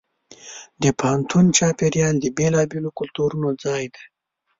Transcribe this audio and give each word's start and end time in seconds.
د 0.81 0.83
پوهنتون 0.99 1.45
چاپېریال 1.57 2.15
د 2.19 2.25
بېلابېلو 2.37 2.89
کلتورونو 2.99 3.49
ځای 3.63 3.83
دی. 3.93 4.03